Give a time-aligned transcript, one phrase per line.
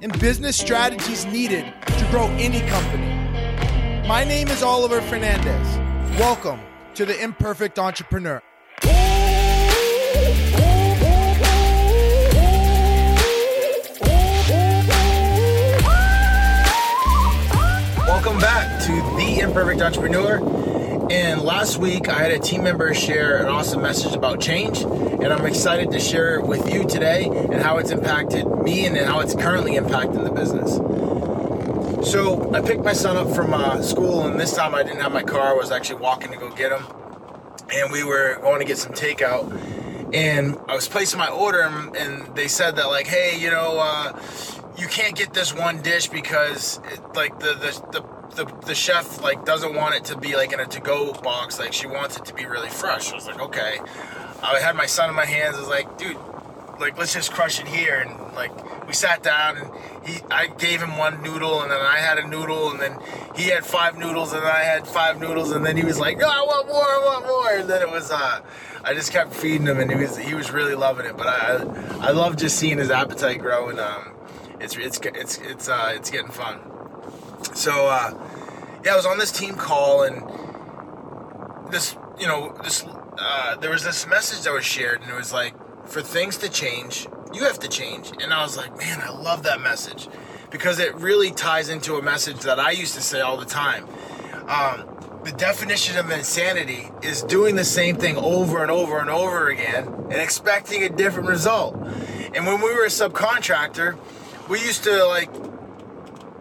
[0.00, 3.06] and business strategies needed to grow any company.
[4.06, 6.18] My name is Oliver Fernandez.
[6.18, 6.60] Welcome
[6.94, 8.42] to the Imperfect Entrepreneur.
[18.06, 20.67] Welcome back to The Imperfect Entrepreneur.
[21.10, 25.28] And last week, I had a team member share an awesome message about change, and
[25.28, 29.20] I'm excited to share it with you today and how it's impacted me and how
[29.20, 30.74] it's currently impacting the business.
[32.10, 35.12] So, I picked my son up from uh, school, and this time I didn't have
[35.12, 35.54] my car.
[35.54, 36.84] I was actually walking to go get him,
[37.72, 40.14] and we were going to get some takeout.
[40.14, 44.20] And I was placing my order, and they said that, like, hey, you know, uh,
[44.76, 49.20] you can't get this one dish because, it, like, the, the, the the, the chef
[49.22, 51.58] like doesn't want it to be like in a to-go box.
[51.58, 53.12] Like she wants it to be really fresh.
[53.12, 53.78] I was like okay.
[54.42, 55.56] I had my son in my hands.
[55.56, 56.16] I was like dude
[56.78, 58.04] like let's just crush it here.
[58.06, 59.70] And like we sat down and
[60.06, 62.96] he i gave him one noodle and then i had a noodle and then
[63.36, 65.50] he had five noodles and i had five noodles.
[65.52, 67.60] And then he was like oh, i want more i want more.
[67.60, 68.40] And then it was uh
[68.84, 71.16] i just kept feeding him and he was he was really loving it.
[71.16, 74.14] But i i love just seeing his appetite grow and um
[74.60, 76.60] it's it's it's it's uh it's getting fun
[77.58, 78.14] so uh,
[78.84, 80.22] yeah, I was on this team call and
[81.72, 82.84] this, you know, this
[83.18, 85.54] uh, there was this message that was shared and it was like,
[85.88, 88.12] for things to change, you have to change.
[88.22, 90.08] And I was like, man, I love that message
[90.50, 93.88] because it really ties into a message that I used to say all the time.
[94.46, 99.48] Um, the definition of insanity is doing the same thing over and over and over
[99.48, 101.74] again and expecting a different result.
[102.34, 103.98] And when we were a subcontractor,
[104.48, 105.28] we used to like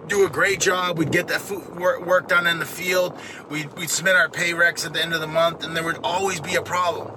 [0.07, 0.97] do a great job.
[0.97, 3.17] We'd get that work, work done in the field.
[3.49, 5.99] We'd, we'd submit our pay recs at the end of the month, and there would
[6.03, 7.11] always be a problem.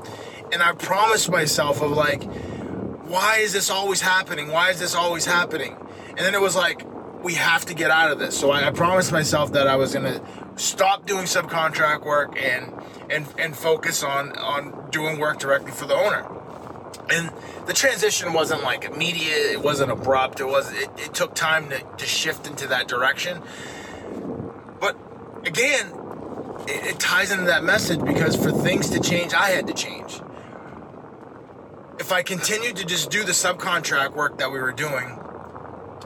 [0.52, 2.24] And I promised myself of like,
[3.04, 4.48] why is this always happening?
[4.48, 5.76] Why is this always happening?
[6.08, 6.86] And then it was like,
[7.22, 8.38] we have to get out of this.
[8.38, 10.22] So I, I promised myself that I was gonna
[10.56, 12.72] stop doing subcontract work and
[13.10, 16.39] and and focus on on doing work directly for the owner
[17.10, 17.30] and
[17.66, 19.52] the transition wasn't like immediate.
[19.52, 20.40] It wasn't abrupt.
[20.40, 23.42] It was it, it took time to, to shift into that direction.
[24.80, 24.96] But
[25.46, 25.92] again
[26.68, 30.20] it, it ties into that message because for things to change i had to change.
[31.98, 35.18] If i continued to just do the subcontract work that we were doing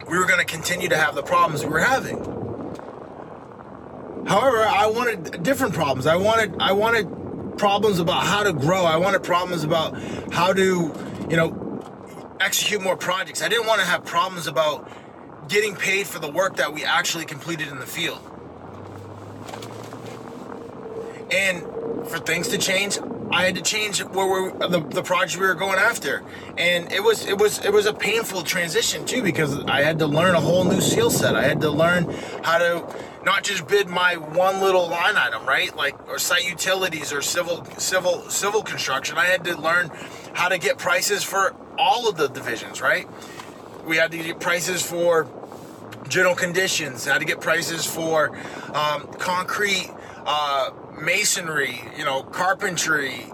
[0.08, 2.18] we were going to continue to have the problems we were having.
[4.26, 6.06] However i wanted different problems.
[6.06, 7.08] I wanted i wanted
[7.58, 8.84] problems about how to grow.
[8.84, 10.00] I wanted problems about
[10.32, 10.94] how to,
[11.30, 13.42] you know, execute more projects.
[13.42, 14.88] I didn't want to have problems about
[15.48, 18.20] getting paid for the work that we actually completed in the field.
[21.30, 21.62] And
[22.08, 22.98] for things to change,
[23.30, 26.22] I had to change where we the, the project we were going after,
[26.56, 30.06] and it was it was it was a painful transition too because I had to
[30.06, 31.34] learn a whole new skill set.
[31.34, 32.04] I had to learn
[32.44, 32.94] how to
[33.24, 35.74] not just bid my one little line item, right?
[35.76, 39.16] Like or site utilities or civil civil civil construction.
[39.18, 39.90] I had to learn
[40.34, 43.08] how to get prices for all of the divisions, right?
[43.84, 45.28] We had to get prices for
[46.08, 48.36] general conditions, how to get prices for
[48.74, 49.90] um, concrete.
[50.26, 50.70] Uh,
[51.00, 53.26] masonry, you know, carpentry,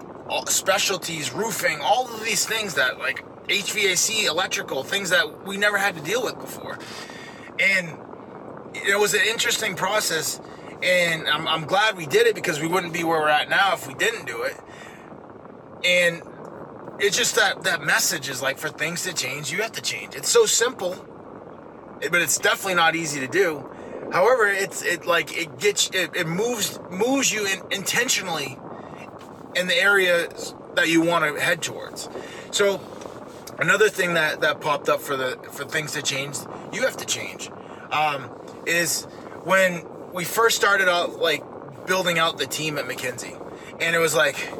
[0.47, 5.95] specialties, roofing, all of these things that like HVAC, electrical, things that we never had
[5.95, 6.79] to deal with before.
[7.59, 7.97] And
[8.73, 10.39] it was an interesting process.
[10.83, 13.73] And I'm, I'm glad we did it because we wouldn't be where we're at now
[13.73, 14.57] if we didn't do it.
[15.85, 16.21] And
[16.99, 20.15] it's just that that message is like for things to change, you have to change.
[20.15, 20.95] It's so simple,
[21.99, 23.69] but it's definitely not easy to do.
[24.11, 28.57] However, it's it like it gets it, it moves moves you in, intentionally
[29.55, 32.09] in the areas that you want to head towards.
[32.51, 32.81] So
[33.57, 36.37] another thing that that popped up for the for things to change,
[36.73, 37.49] you have to change.
[37.91, 38.29] Um,
[38.65, 39.03] is
[39.43, 41.43] when we first started out like
[41.85, 43.39] building out the team at McKinsey,
[43.79, 44.51] and it was like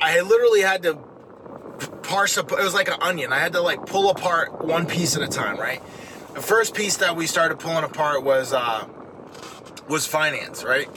[0.00, 0.94] I literally had to
[2.02, 2.52] parse up.
[2.52, 3.32] It was like an onion.
[3.32, 5.82] I had to like pull apart one piece at a time, right?
[6.34, 8.86] the first piece that we started pulling apart was uh,
[9.88, 10.88] was finance, right?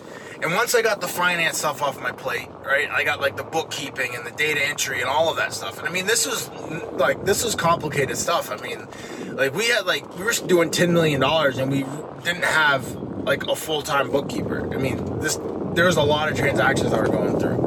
[0.44, 3.44] And once I got the finance stuff off my plate, right, I got like the
[3.44, 5.80] bookkeeping and the data entry and all of that stuff.
[5.80, 6.50] And I mean, this was
[6.94, 8.51] like this was complicated stuff.
[8.51, 8.88] I mean,
[9.36, 11.86] Like we had like we were doing ten million dollars and we
[12.24, 12.94] didn't have
[13.24, 14.72] like a full time bookkeeper.
[14.74, 15.40] I mean, this
[15.74, 17.57] there was a lot of transactions that were going through,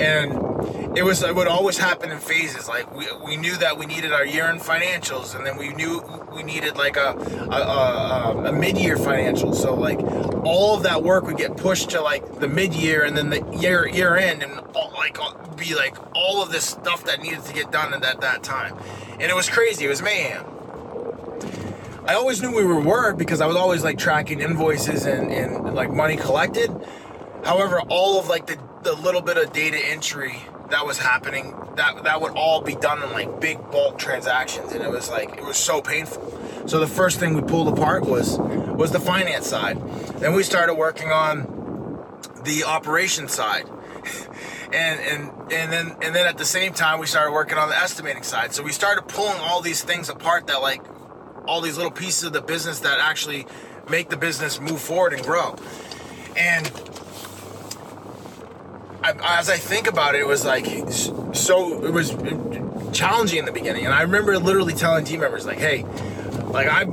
[0.00, 2.68] and it was it would always happen in phases.
[2.68, 6.02] Like we, we knew that we needed our year end financials, and then we knew
[6.34, 7.10] we needed like a
[7.50, 9.52] a, a, a mid year financial.
[9.54, 10.00] So like
[10.44, 13.44] all of that work would get pushed to like the mid year, and then the
[13.56, 15.16] year year end, and all, like
[15.56, 18.76] be like all of this stuff that needed to get done at that that time,
[19.12, 19.84] and it was crazy.
[19.84, 20.44] It was mayhem.
[22.06, 25.74] I always knew we were were because I was always like tracking invoices and, and
[25.74, 26.70] like money collected.
[27.44, 30.40] However, all of like the, the little bit of data entry
[30.70, 34.82] that was happening, that that would all be done in like big bulk transactions, and
[34.82, 36.68] it was like it was so painful.
[36.68, 39.78] So the first thing we pulled apart was was the finance side.
[40.20, 42.04] Then we started working on
[42.44, 43.68] the operation side.
[44.72, 47.76] and and and then and then at the same time we started working on the
[47.76, 48.54] estimating side.
[48.54, 50.82] So we started pulling all these things apart that like
[51.46, 53.46] all these little pieces of the business that actually
[53.88, 55.56] make the business move forward and grow.
[56.36, 56.66] And
[59.02, 60.66] I, as I think about it, it was like
[61.32, 61.84] so.
[61.84, 62.10] It was
[62.92, 65.84] challenging in the beginning, and I remember literally telling team members like, "Hey,
[66.48, 66.86] like I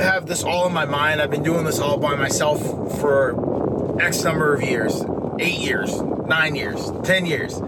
[0.00, 1.20] have this all in my mind.
[1.20, 2.60] I've been doing this all by myself
[3.00, 5.04] for X number of years,
[5.40, 7.60] eight years, nine years, ten years.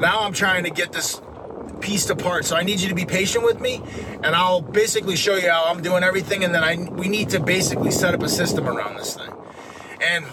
[0.00, 1.20] Now I'm trying to get this
[1.80, 2.44] pieced apart.
[2.46, 3.80] So I need you to be patient with me,
[4.24, 7.38] and I'll basically show you how I'm doing everything, and then I we need to
[7.40, 9.32] basically set up a system around this thing,
[10.00, 10.26] and."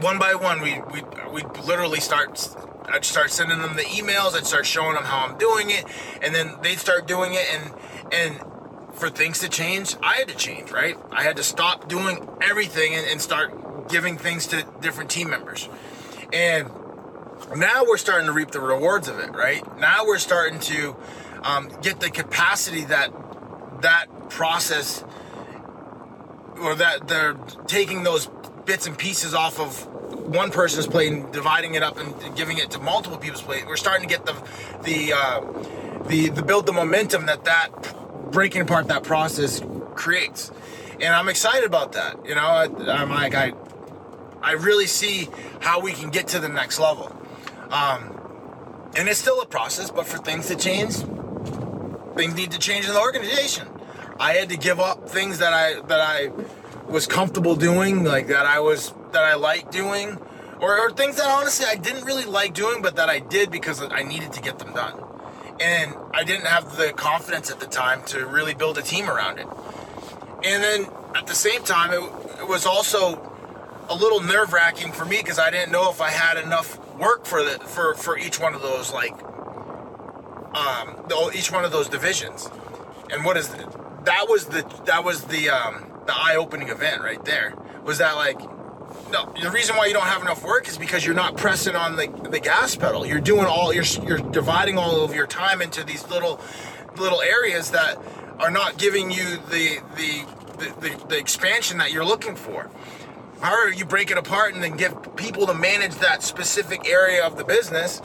[0.00, 1.02] One by one, we we
[1.32, 2.48] we literally start.
[2.88, 4.34] I'd start sending them the emails.
[4.34, 5.84] I'd start showing them how I'm doing it,
[6.20, 7.46] and then they'd start doing it.
[7.52, 7.74] And
[8.12, 8.40] and
[8.94, 10.70] for things to change, I had to change.
[10.70, 10.96] Right?
[11.10, 15.68] I had to stop doing everything and, and start giving things to different team members.
[16.32, 16.70] And
[17.54, 19.30] now we're starting to reap the rewards of it.
[19.30, 19.62] Right?
[19.78, 20.96] Now we're starting to
[21.42, 23.12] um, get the capacity that
[23.82, 25.04] that process
[26.60, 27.34] or that they're
[27.66, 28.28] taking those
[28.64, 29.86] bits and pieces off of
[30.26, 33.66] one person's plate and dividing it up and giving it to multiple people's plate.
[33.66, 34.34] We're starting to get the
[34.82, 35.40] the uh,
[36.06, 37.68] the the build the momentum that that
[38.30, 39.62] breaking apart that process
[39.94, 40.50] creates,
[41.00, 42.24] and I'm excited about that.
[42.26, 43.52] You know, I, I'm like I
[44.42, 45.28] I really see
[45.60, 47.16] how we can get to the next level.
[47.70, 48.18] Um,
[48.94, 50.96] and it's still a process, but for things to change,
[52.16, 53.66] things need to change in the organization.
[54.20, 56.30] I had to give up things that I that I
[56.88, 60.18] was comfortable doing, like that I was that I liked doing,
[60.60, 63.82] or, or things that honestly I didn't really like doing, but that I did because
[63.82, 65.02] I needed to get them done.
[65.60, 69.38] And I didn't have the confidence at the time to really build a team around
[69.38, 69.46] it.
[70.44, 72.02] And then at the same time, it,
[72.40, 73.30] it was also
[73.88, 77.26] a little nerve wracking for me because I didn't know if I had enough work
[77.26, 79.12] for the for for each one of those like
[80.54, 82.48] um each one of those divisions.
[83.10, 83.66] And what is it?
[84.04, 87.54] That was the that was the um the eye opening event right there.
[87.84, 88.40] Was that like
[89.10, 91.96] no, the reason why you don't have enough work is because you're not pressing on
[91.96, 93.04] the, the gas pedal.
[93.04, 96.40] You're doing all you're you're dividing all of your time into these little
[96.96, 97.98] little areas that
[98.38, 100.24] are not giving you the the
[100.58, 102.70] the, the, the expansion that you're looking for.
[103.40, 107.36] However, you break it apart and then give people to manage that specific area of
[107.36, 108.00] the business.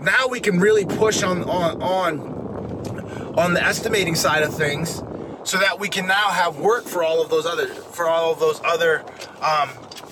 [0.00, 5.02] Now we can really push on on on on the estimating side of things
[5.44, 8.40] so that we can now have work for all of those other for all of
[8.40, 9.04] those other
[9.40, 9.70] um,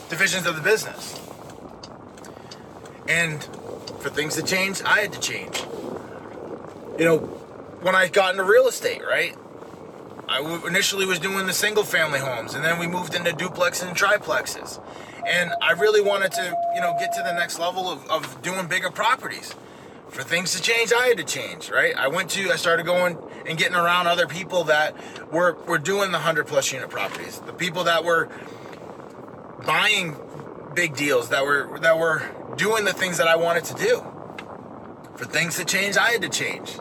[0.08, 1.18] divisions of the business.
[3.08, 3.42] And
[4.00, 5.64] for things to change, I had to change.
[6.98, 7.18] You know,
[7.80, 9.36] when I got into real estate, right?
[10.28, 13.96] I initially was doing the single family homes, and then we moved into duplexes and
[13.96, 14.80] triplexes.
[15.26, 18.66] And I really wanted to, you know, get to the next level of, of doing
[18.66, 19.54] bigger properties
[20.12, 21.96] for things to change, I had to change, right?
[21.96, 24.94] I went to, I started going and getting around other people that
[25.32, 27.38] were, were doing the 100 plus unit properties.
[27.40, 28.28] The people that were
[29.66, 30.16] buying
[30.74, 32.22] big deals, that were, that were
[32.56, 34.06] doing the things that I wanted to do.
[35.16, 36.78] For things to change, I had to change.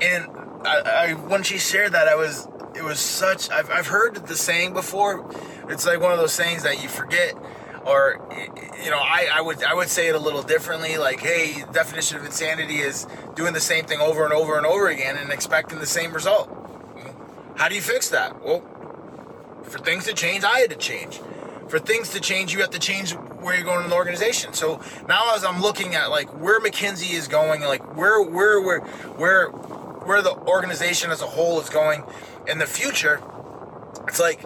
[0.00, 0.26] And
[0.64, 4.36] I, I when she shared that, I was, it was such, I've, I've heard the
[4.36, 5.30] saying before.
[5.68, 7.34] It's like one of those sayings that you forget
[7.84, 8.20] or
[8.82, 12.16] you know I, I would i would say it a little differently like hey definition
[12.18, 15.78] of insanity is doing the same thing over and over and over again and expecting
[15.78, 16.56] the same result.
[17.56, 18.42] How do you fix that?
[18.44, 18.62] Well
[19.64, 21.20] for things to change i had to change.
[21.68, 24.52] For things to change you have to change where you're going in the organization.
[24.52, 28.80] So now as i'm looking at like where mckinsey is going like where where where
[28.80, 32.04] where where the organization as a whole is going
[32.46, 33.22] in the future
[34.08, 34.42] it's like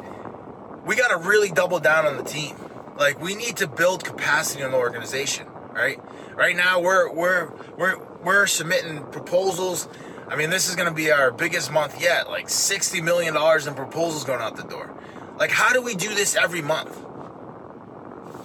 [0.84, 2.56] we got to really double down on the team
[2.96, 6.00] like we need to build capacity in the organization, right?
[6.34, 9.88] Right now we're we're we're we're submitting proposals
[10.26, 12.28] I mean, this is going to be our biggest month yet.
[12.28, 14.92] Like $60 million in proposals going out the door.
[15.38, 16.98] Like, how do we do this every month?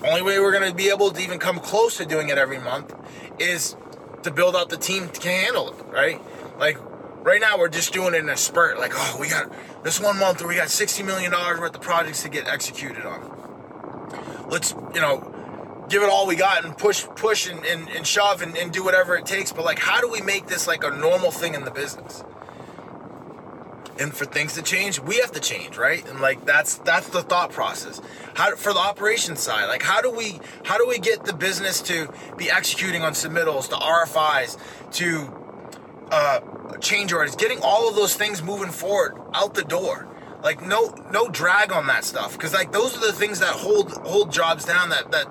[0.04, 2.60] Only way we're going to be able to even come close to doing it every
[2.60, 2.94] month
[3.38, 3.76] is
[4.24, 6.22] to build out the team to handle it, right?
[6.58, 6.78] Like,
[7.24, 8.78] right now we're just doing it in a spurt.
[8.78, 9.52] Like, oh, we got
[9.84, 13.39] this one month where we got $60 million worth of projects to get executed on.
[14.50, 18.42] Let's, you know, give it all we got and push, push and, and, and shove
[18.42, 19.52] and, and do whatever it takes.
[19.52, 22.24] But like, how do we make this like a normal thing in the business?
[24.00, 26.08] And for things to change, we have to change, right?
[26.08, 28.00] And like that's that's the thought process.
[28.34, 31.82] How for the operations side, like how do we how do we get the business
[31.82, 34.58] to be executing on submittals, to RFIs,
[34.94, 35.40] to
[36.12, 36.40] uh,
[36.80, 40.08] change orders, getting all of those things moving forward out the door.
[40.42, 42.34] Like no no drag on that stuff.
[42.34, 45.28] Because like those are the things that hold hold jobs down that that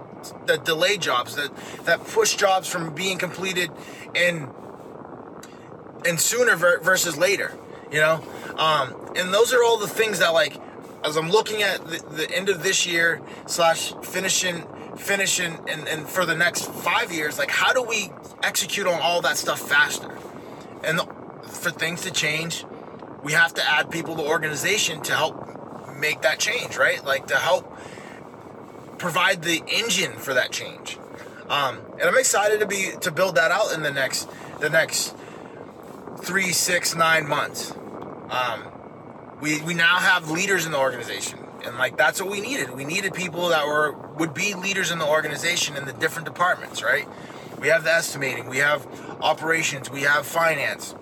[0.46, 1.50] that delay jobs that
[1.84, 3.70] that push jobs from being completed
[4.14, 4.48] and
[6.04, 7.56] and sooner versus later
[7.90, 8.22] you know?
[8.56, 10.60] Um, and those are all the things that like
[11.04, 16.08] as i'm looking at the, the end of this year slash finishing finishing and, and
[16.08, 18.10] for the next five years like how do we
[18.42, 20.16] execute on all that stuff faster?
[20.84, 21.04] And the,
[21.44, 22.64] for things to change
[23.22, 25.44] we have to add people to the organization to help
[25.98, 27.76] make that change right like to help
[28.98, 30.98] provide the engine for that change.
[31.48, 34.28] Um, and I'm excited to be to build that out in the next
[34.60, 35.14] the next
[36.18, 37.72] three, six, nine months.
[38.30, 38.64] Um,
[39.40, 42.70] we we now have leaders in the organization, and like that's what we needed.
[42.70, 46.82] We needed people that were would be leaders in the organization in the different departments,
[46.82, 47.06] right?
[47.58, 48.86] We have the estimating, we have
[49.20, 50.94] operations, we have finance,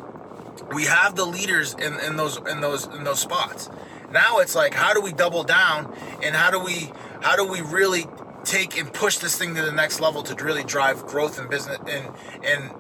[0.73, 3.69] we have the leaders in, in those in those in those spots.
[4.11, 6.91] Now it's like, how do we double down, and how do we
[7.23, 8.07] how do we really
[8.45, 11.79] take and push this thing to the next level to really drive growth in business
[11.89, 12.71] and and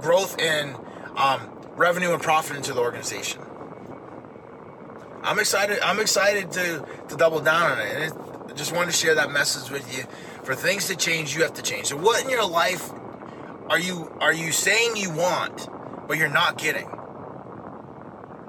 [0.00, 0.74] growth in
[1.16, 3.40] um, revenue and profit into the organization.
[5.22, 5.78] I'm excited.
[5.80, 8.12] I'm excited to to double down on it, and it,
[8.50, 10.04] I just wanted to share that message with you.
[10.42, 11.86] For things to change, you have to change.
[11.86, 12.90] So, what in your life
[13.68, 15.68] are you are you saying you want,
[16.06, 16.90] but you're not getting?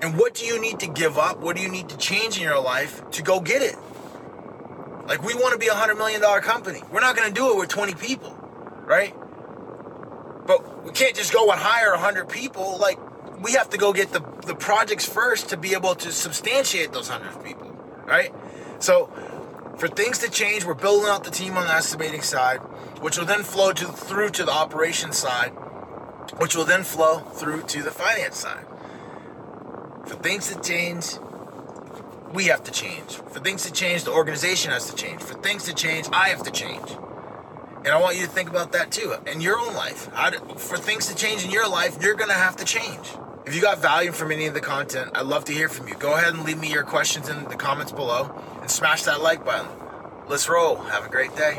[0.02, 1.40] And what do you need to give up?
[1.40, 3.76] What do you need to change in your life to go get it?
[5.08, 6.82] Like we want to be a hundred million dollar company.
[6.92, 8.32] We're not going to do it with 20 people,
[8.86, 9.16] right?
[10.46, 12.78] But we can't just go and hire a hundred people.
[12.80, 13.00] Like
[13.42, 17.10] we have to go get the the projects first to be able to substantiate those
[17.10, 17.70] hundred people,
[18.06, 18.34] right?
[18.80, 19.08] So
[19.78, 22.60] for things to change, we're building out the team on the estimating side,
[23.02, 25.50] which will then flow to through to the operations side,
[26.38, 28.66] which will then flow through to the finance side.
[30.06, 31.18] For things to change,
[32.34, 33.16] we have to change.
[33.16, 35.22] For things to change, the organization has to change.
[35.22, 36.92] For things to change, I have to change.
[37.80, 40.10] And I want you to think about that too in your own life.
[40.32, 43.08] Do, for things to change in your life, you're going to have to change.
[43.46, 45.96] If you got value from any of the content, I'd love to hear from you.
[45.96, 49.46] Go ahead and leave me your questions in the comments below and smash that like
[49.46, 49.68] button.
[50.28, 50.78] Let's roll.
[50.78, 51.58] Have a great day.